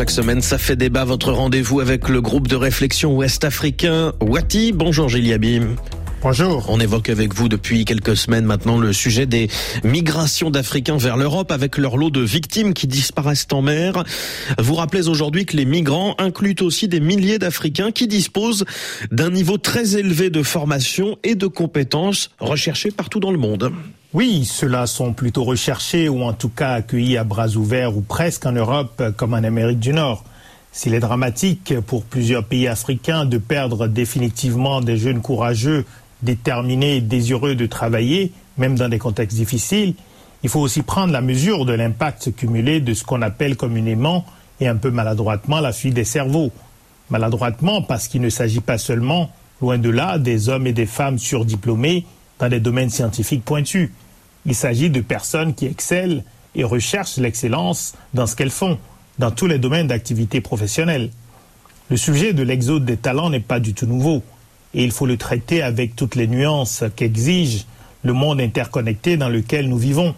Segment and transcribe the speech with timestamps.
[0.00, 4.72] chaque semaine, ça fait débat votre rendez-vous avec le groupe de réflexion ouest-africain Wati.
[4.72, 5.76] Bonjour Gilles Abim.
[6.22, 6.64] Bonjour.
[6.70, 9.48] On évoque avec vous depuis quelques semaines maintenant le sujet des
[9.84, 14.04] migrations d'Africains vers l'Europe avec leur lot de victimes qui disparaissent en mer.
[14.58, 18.64] Vous rappelez aujourd'hui que les migrants incluent aussi des milliers d'Africains qui disposent
[19.10, 23.70] d'un niveau très élevé de formation et de compétences recherchés partout dans le monde.
[24.12, 28.44] Oui, ceux-là sont plutôt recherchés ou en tout cas accueillis à bras ouverts ou presque
[28.44, 30.24] en Europe comme en Amérique du Nord.
[30.72, 35.84] S'il est dramatique pour plusieurs pays africains de perdre définitivement des jeunes courageux
[36.22, 39.94] déterminés et désireux de travailler, même dans des contextes difficiles,
[40.42, 44.24] il faut aussi prendre la mesure de l'impact cumulé de ce qu'on appelle communément
[44.58, 46.50] et un peu maladroitement la fuite des cerveaux.
[47.10, 49.30] Maladroitement parce qu'il ne s'agit pas seulement,
[49.62, 52.06] loin de là, des hommes et des femmes surdiplômés
[52.40, 53.90] dans des domaines scientifiques pointus.
[54.46, 56.22] Il s'agit de personnes qui excellent
[56.54, 58.78] et recherchent l'excellence dans ce qu'elles font,
[59.18, 61.10] dans tous les domaines d'activité professionnelle.
[61.90, 64.22] Le sujet de l'exode des talents n'est pas du tout nouveau
[64.74, 67.66] et il faut le traiter avec toutes les nuances qu'exige
[68.02, 70.14] le monde interconnecté dans lequel nous vivons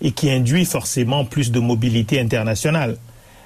[0.00, 2.96] et qui induit forcément plus de mobilité internationale.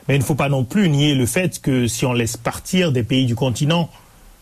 [0.06, 2.92] Mais il ne faut pas non plus nier le fait que si on laisse partir
[2.92, 3.88] des pays du continent,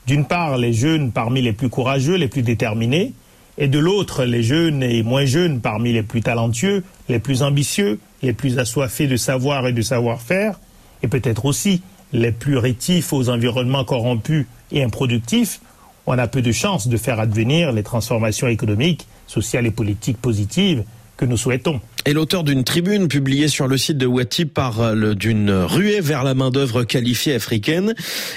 [0.07, 3.13] d'une part les jeunes parmi les plus courageux, les plus déterminés,
[3.59, 7.99] et de l'autre les jeunes et moins jeunes parmi les plus talentueux, les plus ambitieux,
[8.23, 10.59] les plus assoiffés de savoir et de savoir-faire,
[11.03, 15.61] et peut-être aussi les plus rétifs aux environnements corrompus et improductifs,
[16.07, 20.85] on a peu de chances de faire advenir les transformations économiques, sociales et politiques positives
[21.17, 21.81] que nous souhaitons.
[22.05, 26.35] Et l'auteur d'une tribune publiée sur le site de Wati parle d'une ruée vers la
[26.35, 27.95] main-d'œuvre qualifiée africaine.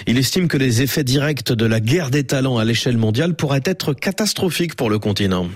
[0.08, 3.62] Il estime que les effets directs de la guerre des talents à l'échelle mondiale pourraient
[3.66, 5.48] être catastrophiques pour le continent.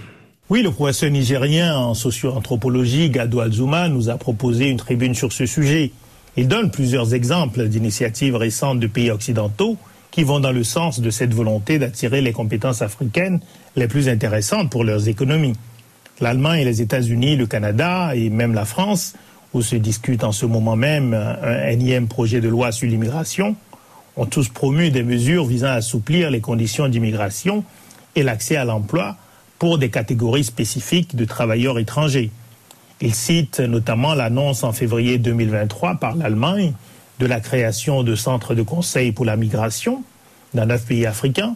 [0.49, 5.45] Oui, le professeur nigérien en socio-anthropologie, Gado Alzuma, nous a proposé une tribune sur ce
[5.45, 5.91] sujet.
[6.35, 9.77] Il donne plusieurs exemples d'initiatives récentes de pays occidentaux
[10.11, 13.39] qui vont dans le sens de cette volonté d'attirer les compétences africaines
[13.75, 15.53] les plus intéressantes pour leurs économies.
[16.21, 19.13] L'Allemagne les États-Unis, le Canada et même la France,
[19.53, 23.55] où se discute en ce moment même un énième projet de loi sur l'immigration,
[24.15, 27.63] ont tous promu des mesures visant à assouplir les conditions d'immigration
[28.15, 29.15] et l'accès à l'emploi
[29.57, 32.31] pour des catégories spécifiques de travailleurs étrangers.
[33.01, 36.73] Il cite notamment l'annonce en février 2023 par l'Allemagne
[37.19, 40.03] de la création de centres de conseil pour la migration
[40.53, 41.55] dans neuf pays africains.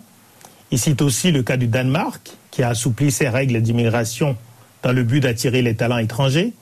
[0.71, 4.35] Il cite aussi le cas du Danemark, qui a assoupli ses règles d'immigration
[4.83, 6.53] dans le but d'attirer les talents étrangers.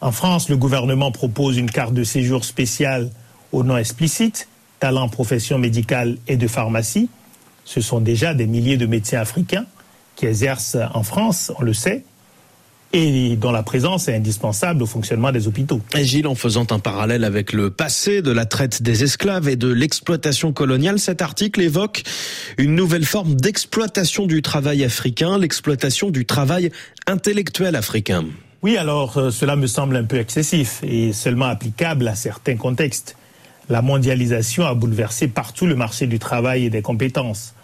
[0.00, 3.10] En France, le gouvernement propose une carte de séjour spéciale
[3.52, 4.48] au nom explicite,
[4.80, 7.08] talent, profession médicale et de pharmacie.
[7.64, 9.66] Ce sont déjà des milliers de médecins africains
[10.16, 12.04] qui exercent en France, on le sait,
[12.92, 15.80] et dont la présence est indispensable au fonctionnement des hôpitaux.
[15.96, 19.56] Et Gilles, en faisant un parallèle avec le passé de la traite des esclaves et
[19.56, 22.02] de l'exploitation coloniale, cet article évoque
[22.56, 26.70] une nouvelle forme d'exploitation du travail africain, l'exploitation du travail
[27.06, 28.24] intellectuel africain.
[28.62, 33.16] Oui, alors euh, cela me semble un peu excessif et seulement applicable à certains contextes.
[33.68, 37.54] La mondialisation a bouleversé partout le marché du travail et des compétences.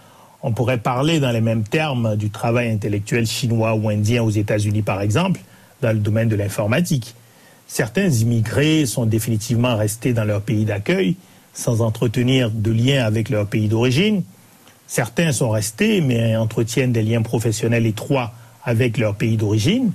[0.47, 4.82] On pourrait parler dans les mêmes termes du travail intellectuel chinois ou indien aux États-Unis,
[4.82, 5.41] par exemple,
[5.81, 7.15] dans le domaine de l'informatique.
[7.66, 11.16] Certains immigrés sont définitivement restés dans leur pays d'accueil
[11.54, 14.22] sans entretenir de liens avec leur pays d'origine.
[14.87, 18.33] Certains sont restés mais entretiennent des liens professionnels étroits
[18.65, 19.93] avec leur pays d'origine.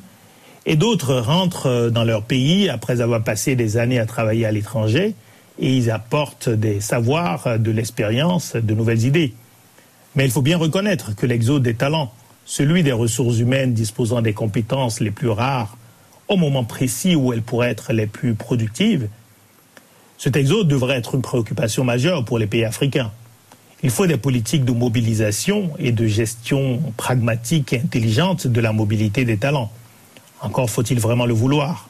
[0.65, 5.13] Et d'autres rentrent dans leur pays après avoir passé des années à travailler à l'étranger
[5.59, 9.35] et ils apportent des savoirs, de l'expérience, de nouvelles idées.
[10.15, 12.11] Mais il faut bien reconnaître que l'exode des talents,
[12.45, 15.77] celui des ressources humaines disposant des compétences les plus rares,
[16.27, 19.07] au moment précis où elles pourraient être les plus productives,
[20.17, 23.11] cet exode devrait être une préoccupation majeure pour les pays africains.
[23.83, 29.23] Il faut des politiques de mobilisation et de gestion pragmatique et intelligente de la mobilité
[29.23, 29.71] des talents.
[30.41, 31.89] Encore faut-il vraiment le vouloir.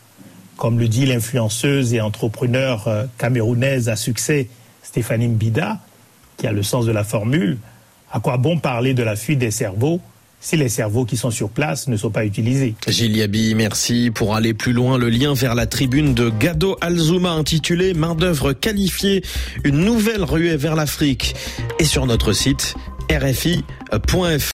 [0.57, 4.49] Comme le dit l'influenceuse et entrepreneur euh, camerounaise à succès
[4.83, 5.79] Stéphanie Mbida,
[6.37, 7.57] qui a le sens de la formule,
[8.11, 10.01] à quoi bon parler de la fuite des cerveaux
[10.41, 12.73] si les cerveaux qui sont sur place ne sont pas utilisés?
[12.87, 14.09] Gilles Yabi, merci.
[14.09, 18.53] Pour aller plus loin, le lien vers la tribune de Gado Alzuma intitulée Main d'œuvre
[18.53, 19.21] qualifiée,
[19.65, 21.35] une nouvelle ruée vers l'Afrique
[21.79, 22.75] est sur notre site
[23.11, 24.39] rfi.fr.